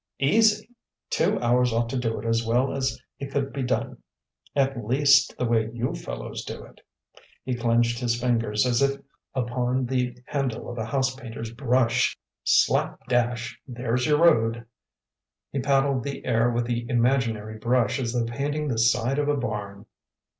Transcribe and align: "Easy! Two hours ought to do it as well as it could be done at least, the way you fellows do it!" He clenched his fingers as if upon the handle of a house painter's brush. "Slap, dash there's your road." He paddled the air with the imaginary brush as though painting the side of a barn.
"Easy! 0.17 0.67
Two 1.11 1.39
hours 1.41 1.71
ought 1.71 1.87
to 1.89 1.95
do 1.99 2.19
it 2.19 2.25
as 2.25 2.43
well 2.43 2.73
as 2.73 2.99
it 3.19 3.29
could 3.31 3.53
be 3.53 3.61
done 3.61 4.01
at 4.55 4.83
least, 4.83 5.37
the 5.37 5.45
way 5.45 5.69
you 5.71 5.93
fellows 5.93 6.43
do 6.43 6.63
it!" 6.63 6.81
He 7.43 7.53
clenched 7.53 7.99
his 7.99 8.19
fingers 8.19 8.65
as 8.65 8.81
if 8.81 8.99
upon 9.35 9.85
the 9.85 10.17
handle 10.25 10.71
of 10.71 10.79
a 10.79 10.85
house 10.85 11.13
painter's 11.15 11.51
brush. 11.53 12.17
"Slap, 12.43 12.99
dash 13.09 13.59
there's 13.67 14.07
your 14.07 14.23
road." 14.23 14.65
He 15.51 15.59
paddled 15.59 16.01
the 16.03 16.25
air 16.25 16.49
with 16.49 16.65
the 16.65 16.87
imaginary 16.89 17.59
brush 17.59 17.99
as 17.99 18.11
though 18.11 18.25
painting 18.25 18.69
the 18.69 18.79
side 18.79 19.19
of 19.19 19.27
a 19.29 19.37
barn. 19.37 19.85